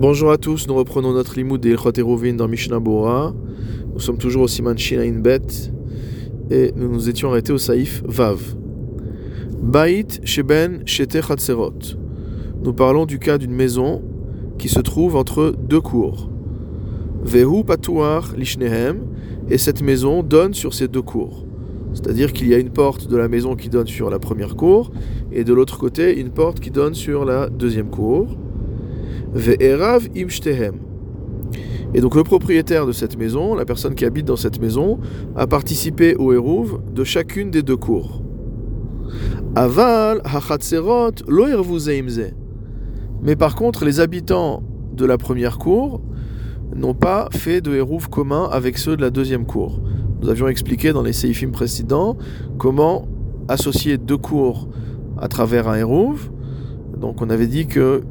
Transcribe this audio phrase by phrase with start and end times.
[0.00, 3.34] Bonjour à tous, nous reprenons notre limoud des Ilchot dans Mishnah Bora.
[3.92, 5.72] Nous sommes toujours au Siman Shinain Bet
[6.52, 8.40] et nous nous étions arrêtés au Saïf Vav.
[9.60, 11.96] Bait Sheben Shete Chatzerot.
[12.62, 14.00] Nous parlons du cas d'une maison
[14.56, 16.30] qui se trouve entre deux cours.
[17.24, 19.00] Vehu Patuar Lishnehem
[19.50, 21.44] et cette maison donne sur ces deux cours.
[21.92, 24.92] C'est-à-dire qu'il y a une porte de la maison qui donne sur la première cour
[25.32, 28.36] et de l'autre côté une porte qui donne sur la deuxième cour.
[30.16, 30.74] Imshtehem.
[31.94, 34.98] Et donc le propriétaire de cette maison, la personne qui habite dans cette maison,
[35.36, 38.22] a participé au Hérouv de chacune des deux cours.
[39.54, 41.46] Aval hachatserot lo
[43.22, 44.62] Mais par contre, les habitants
[44.92, 46.02] de la première cour
[46.76, 49.80] n'ont pas fait de Hérouv commun avec ceux de la deuxième cour.
[50.20, 52.18] Nous avions expliqué dans les séifim précédents
[52.58, 53.06] comment
[53.48, 54.68] associer deux cours
[55.16, 56.30] à travers un Hérouv.
[57.00, 58.02] Donc on avait dit que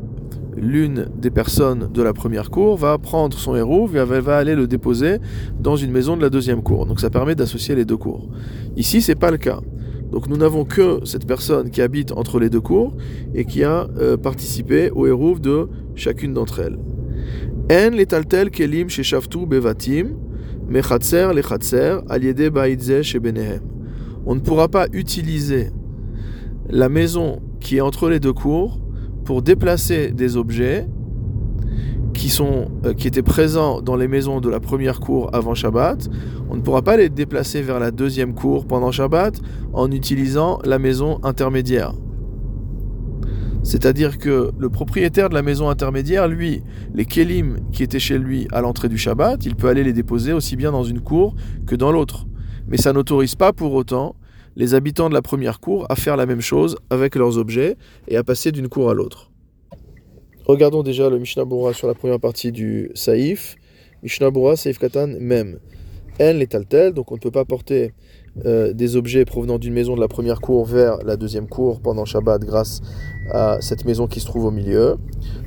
[0.57, 4.67] l'une des personnes de la première cour va prendre son héros et va aller le
[4.67, 5.17] déposer
[5.59, 6.85] dans une maison de la deuxième cour.
[6.85, 8.27] Donc ça permet d'associer les deux cours.
[8.75, 9.59] Ici, c'est pas le cas.
[10.11, 12.95] Donc nous n'avons que cette personne qui habite entre les deux cours
[13.35, 16.77] et qui a euh, participé au héros de chacune d'entre elles.
[24.25, 25.71] On ne pourra pas utiliser
[26.69, 28.79] la maison qui est entre les deux cours
[29.27, 30.87] pour déplacer des objets
[32.13, 36.07] qui, sont, euh, qui étaient présents dans les maisons de la première cour avant Shabbat,
[36.49, 39.41] on ne pourra pas les déplacer vers la deuxième cour pendant Shabbat
[39.73, 41.91] en utilisant la maison intermédiaire.
[43.63, 48.47] C'est-à-dire que le propriétaire de la maison intermédiaire, lui, les kelim qui étaient chez lui
[48.53, 51.75] à l'entrée du Shabbat, il peut aller les déposer aussi bien dans une cour que
[51.75, 52.27] dans l'autre.
[52.69, 54.15] Mais ça n'autorise pas pour autant
[54.57, 57.77] les habitants de la première cour à faire la même chose avec leurs objets
[58.07, 59.29] et à passer d'une cour à l'autre.
[60.47, 63.55] Regardons déjà le Mishnah Bura sur la première partie du Saïf.
[64.01, 65.59] Mishnah Bura, Saïf Katan, même.
[66.19, 67.93] En les taltel, donc on ne peut pas porter
[68.45, 72.05] euh, des objets provenant d'une maison de la première cour vers la deuxième cour pendant
[72.05, 72.81] Shabbat grâce
[73.29, 74.95] à cette maison qui se trouve au milieu.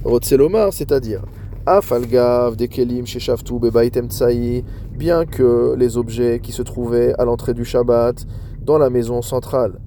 [0.05, 1.25] Rotselomar, c'est-à-dire
[1.67, 4.63] Afalgav, Dekelim, Sheshavtu, Bebaitem Tsaï,
[4.93, 8.25] bien que les objets qui se trouvaient à l'entrée du Shabbat
[8.65, 9.81] dans la maison centrale.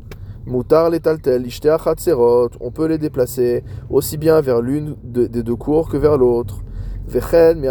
[0.45, 1.47] Moutar les taltel,
[2.59, 6.63] on peut les déplacer aussi bien vers l'une des deux cours que vers l'autre.
[7.07, 7.63] Vechen,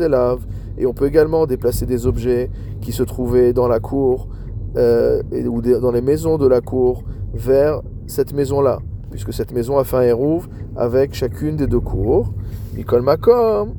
[0.00, 0.46] elav,
[0.78, 2.50] et on peut également déplacer des objets
[2.80, 4.28] qui se trouvaient dans la cour
[4.76, 7.04] euh, ou dans les maisons de la cour
[7.34, 8.78] vers cette maison-là,
[9.10, 12.32] puisque cette maison a fait un hérouve avec chacune des deux cours.
[12.74, 13.74] Mikol makom,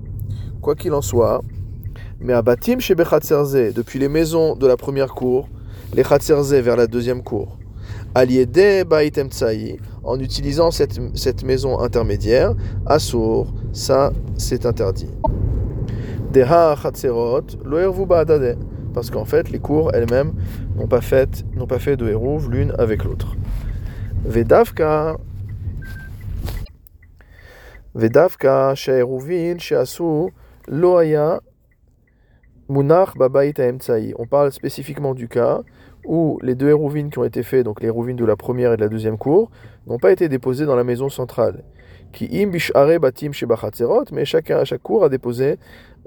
[0.62, 1.41] quoi qu'il en soit,
[2.23, 5.50] mais abatim chez depuis les maisons de la première cour,
[5.94, 7.57] les Khatzerze vers la deuxième cour.
[8.16, 12.53] Aliede Baitem Tsaï, en utilisant cette, cette maison intermédiaire,
[12.85, 15.09] Assour, ça c'est interdit.
[16.31, 18.57] Deha Khatzerot, Loervu Baadade,
[18.94, 20.34] parce qu'en fait les cours elles-mêmes
[20.78, 23.35] n'ont pas fait, pas fait de hérouv l'une avec l'autre.
[24.25, 25.17] Vedavka
[27.94, 30.31] Vedavka She'eruvin She'asu
[30.67, 31.41] Loaya
[32.69, 33.62] Babaït
[34.18, 35.62] On parle spécifiquement du cas
[36.06, 38.78] où les deux hérouvines qui ont été faits, donc les hérouvines de la première et
[38.78, 39.51] de la deuxième cour,
[39.88, 41.63] n'ont pas été déposées dans la maison centrale.
[42.12, 42.52] Qui im
[43.00, 43.31] batim
[44.12, 45.57] mais chacun à chaque cour a déposé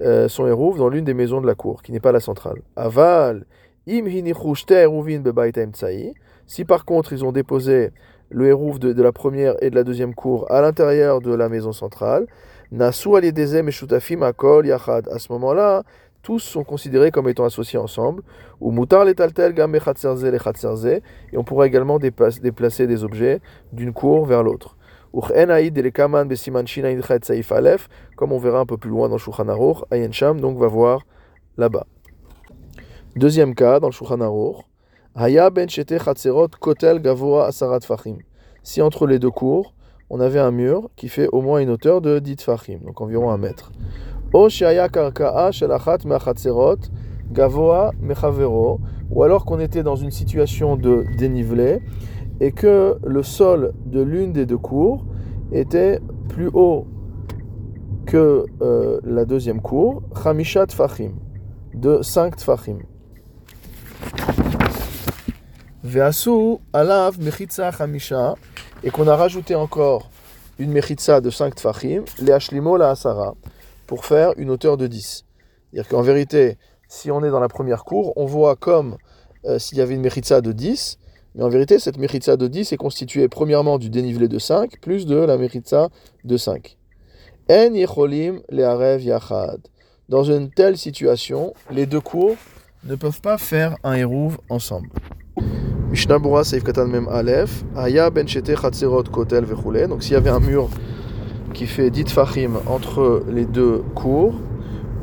[0.01, 2.63] euh, son hérouv dans l'une des maisons de la cour, qui n'est pas la centrale.
[2.77, 3.45] Aval
[3.89, 4.05] im
[6.47, 7.91] Si par contre ils ont déposé
[8.31, 11.73] le hérouv de, la première et de la deuxième cour à l'intérieur de la maison
[11.73, 12.27] centrale,
[12.73, 13.33] nasu et
[14.23, 15.09] akol yachad.
[15.09, 15.85] À ce moment-là,
[16.27, 18.25] tous sont considérés comme étant associés ensemble.
[18.61, 23.41] Ou mutar les taltel et on pourra également déplacer des objets
[23.73, 24.77] d'une cour vers l'autre.
[28.17, 31.03] Comme on verra un peu plus loin dans Shulchan Aruch, Ayen Sham donc va voir
[31.59, 31.87] là-bas.
[33.15, 34.57] Deuxième cas dans le Shulchan Aruch,
[35.15, 35.69] Haya ben
[36.61, 38.19] kotel gavoa asarat fachim.
[38.65, 39.75] Si entre les deux cours,
[40.11, 43.31] on avait un mur qui fait au moins une hauteur de 10 fachim, donc environ
[43.31, 43.71] un mètre.
[49.11, 51.81] Ou alors qu'on était dans une situation de dénivelé
[52.41, 55.07] et que le sol de l'une des deux cours
[55.53, 56.87] était plus haut
[58.05, 61.13] que euh, la deuxième cour, Chamishat Fachim,
[61.75, 62.79] de 5 Tfachim.
[65.83, 68.35] Veasu alav mechitza chamisha,
[68.85, 70.11] et qu'on a rajouté encore
[70.59, 73.35] une mechitza de 5 Tfachim, le ashlimo la asara
[73.87, 75.25] pour faire une hauteur de 10.
[75.73, 78.97] C'est-à-dire qu'en vérité, si on est dans la première cour, on voit comme
[79.45, 80.99] euh, s'il y avait une méritza de 10,
[81.35, 85.05] mais en vérité, cette méritza de 10 est constituée premièrement du dénivelé de 5 plus
[85.05, 85.91] de la méritza
[86.25, 86.79] de 5.
[87.51, 89.61] En yecholim le'arev yachad.
[90.09, 92.37] Dans une telle situation, les deux cours
[92.85, 94.89] ne peuvent pas faire un hérouv ensemble.
[95.91, 99.89] Mishnah Bura Seif Katan Mem Aleph, Aya Ben Shete Chatzerot Kotel Vechule.
[99.89, 100.69] Donc s'il y avait un mur
[101.57, 104.35] qui fait dit fachim entre les deux cours,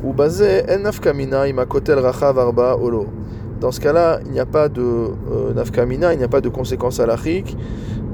[0.04, 3.08] ou basé En Nafkamina Ima Kotel Rachav Arba Olo.
[3.60, 6.48] Dans ce cas-là, il n'y a pas de euh, nafkamina, il n'y a pas de
[6.48, 7.56] conséquence alachique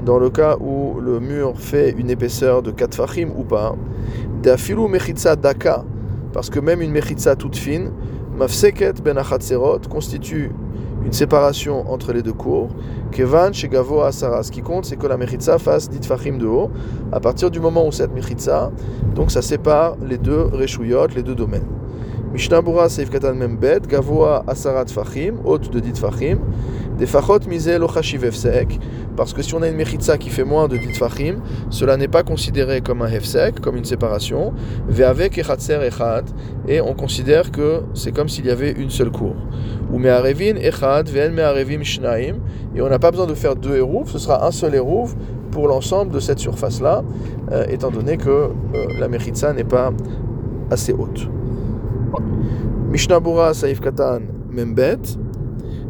[0.05, 3.75] dans le cas où le mur fait une épaisseur de 4 fachim ou pas.
[4.41, 5.83] Dafilu mechitza daka,
[6.33, 7.91] parce que même une mechitza toute fine,
[8.35, 9.21] mafseket ben
[9.87, 10.49] constitue
[11.05, 12.69] une séparation entre les deux cours.
[13.11, 14.43] Kevan shegavo asara.
[14.43, 16.69] Ce qui compte, c'est que la mechitza fasse dit fachim de haut.
[17.11, 18.71] À partir du moment où cette mechitza,
[19.15, 21.80] donc ça sépare les deux reshuyot, les deux domaines.
[22.33, 26.39] Mishnah Bura Seif Katan Membet, Gavoa Asarat Fachim, haute de dit Fachim,
[26.97, 28.79] des Fachot Mizel Efsek,
[29.17, 32.07] parce que si on a une Mechitza qui fait moins de dit Fachim, cela n'est
[32.07, 34.53] pas considéré comme un Hefsek, comme une séparation,
[34.87, 36.23] Ve'avek Echatser Echad,
[36.69, 39.35] et on considère que c'est comme s'il y avait une seule cour.
[39.91, 42.35] Ou Me'arevin Echad, Ve'en Me'arevim Shnaim,
[42.73, 45.15] et on n'a pas besoin de faire deux Hérouv, ce sera un seul Hérouv
[45.51, 47.03] pour l'ensemble de cette surface-là,
[47.51, 48.51] euh, étant donné que euh,
[49.01, 49.91] la Mechitza n'est pas
[50.69, 51.27] assez haute.
[52.91, 54.21] Mishnah Bura Saif Katan
[54.51, 55.17] Membet,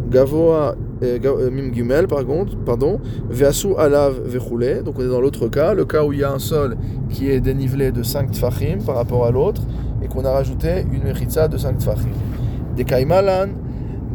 [0.09, 5.21] Gavoa euh, euh, Mim Gimel par contre, pardon, Veasu Alav Vechule, donc on est dans
[5.21, 6.77] l'autre cas, le cas où il y a un sol
[7.09, 9.63] qui est dénivelé de 5 tfachim par rapport à l'autre
[10.03, 12.12] et qu'on a rajouté une mechitza de 5 tfachim.
[12.77, 13.50] De Kaimalan,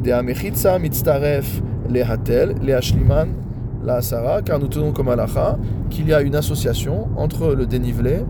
[0.05, 1.61] de Amechitza Mitztaref
[1.91, 3.29] Lehatel, Lehashliman
[3.87, 4.01] la
[4.45, 5.57] car nous tenons comme alacha
[5.91, 8.25] qu'il y a une association entre le dénivelé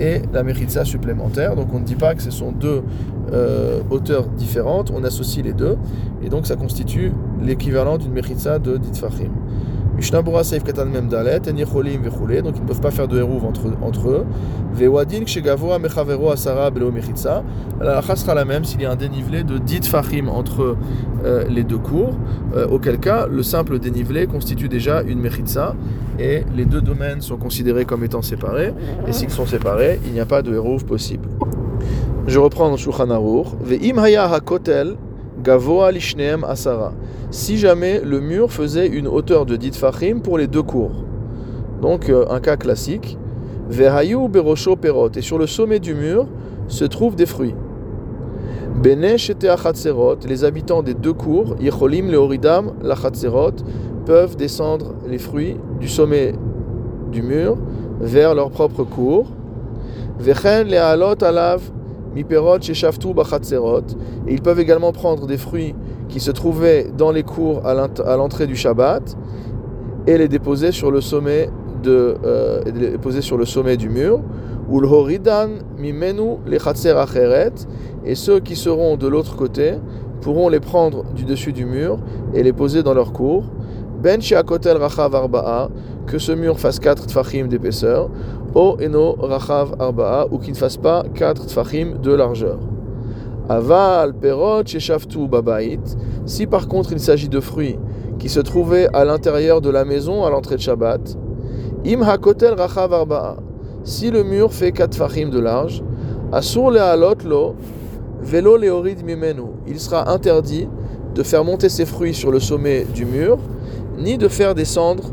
[0.00, 1.54] et la méritza supplémentaire.
[1.54, 2.82] Donc on ne dit pas que ce sont deux
[3.32, 5.76] euh, hauteurs différentes, on associe les deux,
[6.22, 7.12] et donc ça constitue
[7.42, 9.30] l'équivalent d'une méritza de Ditfachim.
[12.42, 14.24] Donc ils ne peuvent pas faire de hérouv entre, eux.
[17.80, 20.76] La sera la même s'il y a un dénivelé de 10 fachim entre
[21.24, 22.14] euh, les deux cours,
[22.56, 25.74] euh, auquel cas le simple dénivelé constitue déjà une Mechitza
[26.18, 28.74] et les deux domaines sont considérés comme étant séparés.
[29.06, 31.28] Et s'ils sont séparés, il n'y a pas de hérouv possible.
[32.26, 33.48] Je reprends dans Shulchan Aruch.
[33.64, 34.96] Ve'im Haya HaKotel
[35.42, 36.92] Gavoa lishneem asara.
[37.30, 40.92] Si jamais le mur faisait une hauteur de dit fachim pour les deux cours.
[41.80, 43.18] Donc euh, un cas classique.
[43.68, 45.10] Vehayu berosho perot.
[45.16, 46.26] Et sur le sommet du mur
[46.68, 47.54] se trouvent des fruits.
[48.82, 49.46] Bene shete
[50.28, 53.56] Les habitants des deux cours, yicholim leoridam lachatzerot,
[54.06, 56.34] peuvent descendre les fruits du sommet
[57.10, 57.56] du mur
[58.00, 59.30] vers leur propre cours.
[60.18, 61.60] Vechen lehalot alav
[62.14, 62.58] Miperot.
[62.58, 65.74] Et ils peuvent également prendre des fruits
[66.08, 69.16] qui se trouvaient dans les cours à l'entrée du Shabbat
[70.06, 71.48] et les déposer sur le sommet
[71.82, 74.20] de euh, les déposer sur le sommet du mur.
[76.96, 77.52] Acheret.
[78.04, 79.74] Et ceux qui seront de l'autre côté
[80.20, 81.98] pourront les prendre du dessus du mur
[82.34, 83.44] et les poser dans leur cours.
[84.02, 85.68] Ben sheakotel rachav arba'a,
[86.08, 88.10] que ce mur fasse 4 tfachim d'épaisseur,
[88.52, 92.58] o eno rachav arba'a, ou qu'il ne fasse pas 4 tfachim de largeur.
[93.48, 95.78] Aval perot sheshaftu babait,
[96.26, 97.78] si par contre il s'agit de fruits
[98.18, 101.16] qui se trouvaient à l'intérieur de la maison à l'entrée de Shabbat,
[101.86, 103.36] im hakotel rachav arba'a,
[103.84, 105.84] si le mur fait 4 tfachim de large,
[106.32, 107.54] asur le'alot lo,
[108.20, 110.68] velo leorid mimenu, il sera interdit
[111.14, 113.38] de faire monter ses fruits sur le sommet du mur,
[114.02, 115.04] ni de faire descendre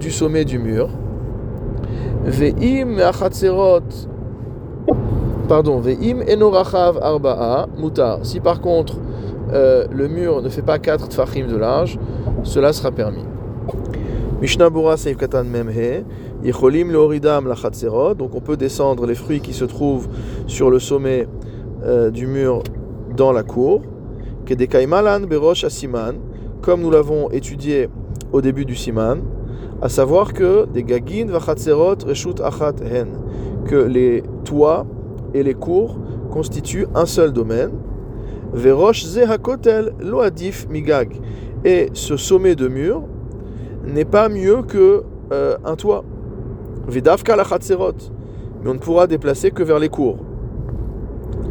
[0.00, 0.88] du sommet du mur.
[2.24, 2.96] Ve'im
[5.48, 8.20] pardon, ve'im enorachav arba'a mutar.
[8.22, 8.96] Si par contre
[9.52, 11.98] euh, le mur ne fait pas 4 tfachim de large,
[12.42, 13.24] cela sera permis.
[14.40, 16.04] Mishnah Bura Seif Katan Memhe,
[16.44, 20.08] Yecholim Leoridam Lachatzerot, donc on peut descendre les fruits qui se trouvent
[20.46, 21.26] sur le sommet
[21.84, 22.62] euh, du mur
[23.16, 23.82] dans la cour.
[24.46, 26.14] Kedekaimalan Berosh Asiman,
[26.62, 27.88] comme nous l'avons étudié
[28.32, 29.18] au début du siman,
[29.80, 33.08] à savoir que des gagin vachatserot reshut achat hen,
[33.64, 34.86] que les toits
[35.34, 35.98] et les cours
[36.30, 37.72] constituent un seul domaine.
[38.52, 41.20] Verosh ze hakotel loadif migag,
[41.64, 43.02] et ce sommet de mur
[43.84, 46.04] n'est pas mieux que euh, un toit.
[46.88, 50.18] Vidavka mais on ne pourra déplacer que vers les cours.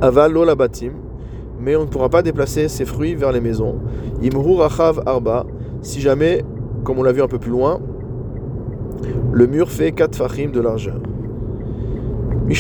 [0.02, 0.92] Aval lo batim,
[1.60, 3.76] mais on ne pourra pas déplacer ses fruits vers les maisons.
[4.22, 5.46] Imru rachav arba,
[5.82, 6.44] si jamais
[6.88, 7.82] comme on l'a vu un peu plus loin,
[9.34, 11.02] le mur fait 4 fachim de largeur.
[12.48, 12.54] Ou.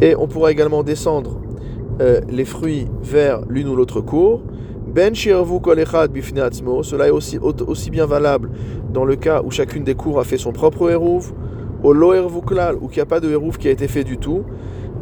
[0.00, 1.40] Et on pourra également descendre
[2.00, 4.42] euh, les fruits vers l'une ou l'autre cour.
[4.92, 8.50] Ben cela est aussi, aussi bien valable
[8.92, 11.32] dans le cas où chacune des cours a fait son propre hérouv,
[11.84, 14.42] au lo ou qu'il n'y a pas de hérouv qui a été fait du tout,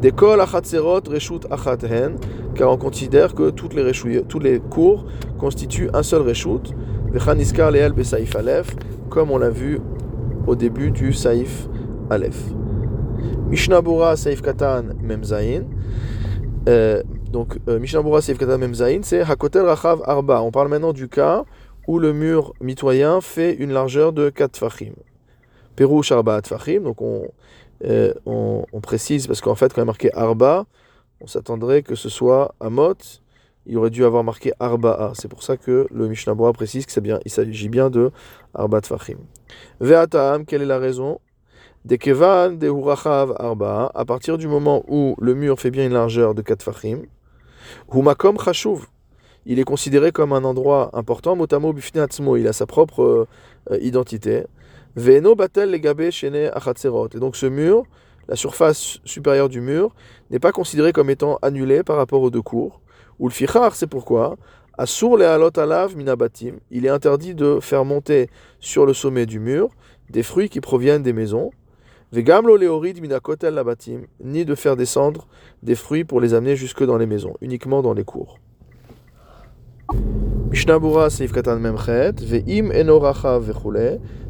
[0.00, 2.16] des kol achatzerot reshut achaten,
[2.54, 3.92] car on considère que toutes les,
[4.28, 5.06] tous les cours
[5.38, 6.74] constituent un seul reshut,
[7.12, 8.74] vechaniskar leel besaif alef,
[9.10, 9.80] comme on l'a vu
[10.46, 11.68] au début du saif
[12.10, 12.36] alef.
[13.48, 15.64] Mishnah Bura saif katan memzain.
[16.68, 17.02] Euh,
[17.34, 20.40] donc, euh, Mishnah Bura Seif Katan Memzain, c'est Hakotel Rachav Arba.
[20.40, 21.44] On parle maintenant du cas
[21.88, 24.92] où le mur mitoyen fait une largeur de 4 fachim.
[25.76, 27.28] Perouch Arba fachim, donc on, euh,
[28.26, 30.66] on, on, précise, parce qu'en fait, quand il y a marqué Arba,
[31.20, 32.94] on s'attendrait que ce soit Amot,
[33.66, 35.12] il aurait dû avoir marqué Arba'a.
[35.14, 38.10] C'est pour ça que le Mishnah Bura précise qu'il s'agit bien de
[38.54, 39.18] Arba Tfachim.
[39.80, 41.20] Quelle est la raison?
[41.84, 45.92] De Kevan de Hurachav Arba, à partir du moment où le mur fait bien une
[45.92, 47.02] largeur de 4 fachim,
[47.92, 48.86] Humakom Chashuv,
[49.44, 52.06] il est considéré comme un endroit important, Motamo Bifne
[52.38, 53.26] il a sa propre
[53.70, 54.44] euh, identité.
[54.96, 57.08] Veno Batel Legabe Shene Achatzerot.
[57.14, 57.84] Et donc ce mur,
[58.28, 59.94] la surface supérieure du mur,
[60.30, 62.80] n'est pas considérée comme étant annulée par rapport aux deux cours.
[63.18, 64.36] Ou le Fichar, c'est pourquoi?
[64.76, 69.38] Asur le Halot Alav Minabatim, il est interdit de faire monter sur le sommet du
[69.38, 69.68] mur
[70.10, 71.50] des fruits qui proviennent des maisons
[74.20, 75.26] ni de faire descendre
[75.62, 78.38] des fruits pour les amener jusque dans les maisons, uniquement dans les cours.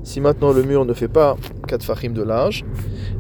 [0.03, 1.37] Si maintenant le mur ne fait pas
[1.69, 2.65] 4 fachim de large,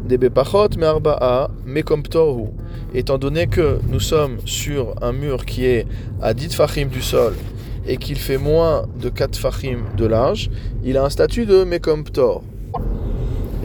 [0.08, 2.46] Debe Pachot Me'arba'a Mekomptorhu,
[2.94, 5.86] étant donné que nous sommes sur un mur qui est
[6.22, 7.34] à 10 fachim du sol
[7.86, 10.50] et qu'il fait moins de 4 fachim de large,
[10.82, 12.42] il a un statut de Mekomptor.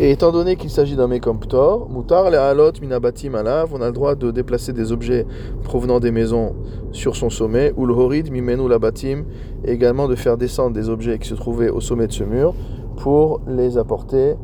[0.01, 3.91] Et étant donné qu'il s'agit d'un Mekomptor, Mutar le Halot Minabatim Alav, on a le
[3.91, 5.25] droit de déplacer des objets
[5.65, 6.55] provenant des maisons
[6.93, 9.25] sur son sommet, ou le Horid Mimenu Labatim,
[9.65, 12.55] et également de faire descendre des objets qui se trouvaient au sommet de ce mur
[12.95, 14.35] pour les apporter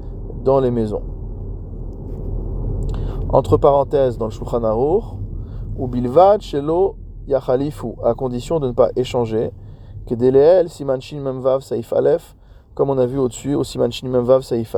[0.43, 1.03] dans les maisons.
[3.29, 5.05] Entre parenthèses, dans le Shulchan Aruch,
[5.77, 6.97] ou Bilvad Shelo
[7.29, 9.51] Yachalifu, à condition de ne pas échanger,
[10.05, 12.35] que Deleel Simanchin Memvav Saif Alef,
[12.73, 14.75] comme on a vu au-dessus, au Simanchin Memvav Saif.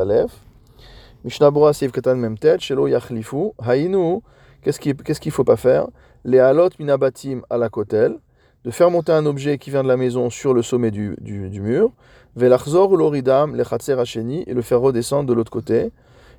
[1.27, 4.21] Mishnah Seif Katan Memtet, Shelo Yachlifu, Hainu,
[4.61, 5.87] qu'est-ce qu'il ne faut pas faire?
[6.23, 8.15] Les halot minabatim à la kotel,
[8.63, 11.49] de faire monter un objet qui vient de la maison sur le sommet du, du,
[11.49, 11.91] du mur,
[12.37, 15.91] Velachzor ou l'oridam, le chatser hacheni, et le faire redescendre de l'autre côté.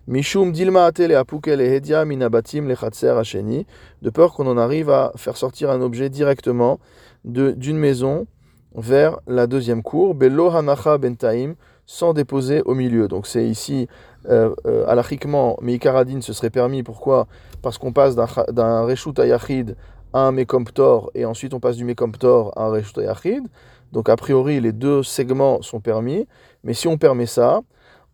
[0.06, 3.66] Mishum dilma atel et apukel et hedia minabatim le chatser hacheni,
[4.00, 6.80] de peur qu'on en arrive à faire sortir un objet directement
[7.26, 8.26] d'une maison
[8.74, 13.08] vers la deuxième cour, Bello hanacha bentaim, sans déposer au milieu.
[13.08, 13.88] Donc c'est ici
[14.26, 15.78] euh, euh, alachiquement, mais
[16.20, 16.82] ce serait permis.
[16.82, 17.26] Pourquoi?
[17.62, 19.76] Parce qu'on passe d'un Reshut Ayachid
[20.12, 23.46] à un Mekomptor, et ensuite on passe du Mekomptor à un Reshut Ayachid.
[23.92, 26.26] Donc a priori, les deux segments sont permis.
[26.64, 27.60] Mais si on permet ça,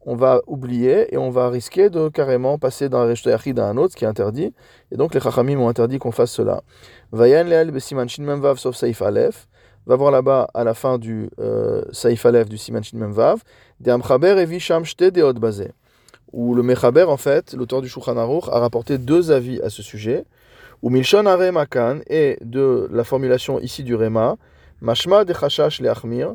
[0.07, 3.77] on va oublier et on va risquer de carrément passer d'un Reshut Ayachid à un
[3.77, 4.53] autre, ce qui est interdit.
[4.93, 6.63] Et donc les Chachamim ont interdit qu'on fasse cela.
[7.13, 7.73] Vayan le'al
[9.01, 9.49] alef.
[9.87, 13.43] Va voir là-bas à la fin du euh, saif alef du siman shin memvav.
[13.81, 15.73] De amchaber evi sham shte deot bazé
[16.35, 19.83] où le Mechaber, en fait, l'auteur du Shulchan Aruch, a rapporté deux avis à ce
[19.83, 20.25] sujet,
[20.83, 24.37] où Milshon Aremakan et de la formulation ici du Rema,
[24.81, 26.35] Mashma de Chashash le Achmir,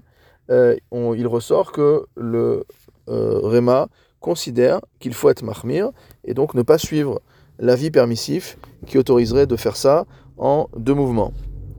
[0.49, 2.63] euh, il ressort que le
[3.09, 3.85] euh,
[4.19, 5.91] considère qu'il faut être Mahmir
[6.23, 7.21] et donc ne pas suivre
[7.59, 10.05] l'avis permissif qui autoriserait de faire ça
[10.37, 11.33] en deux mouvements.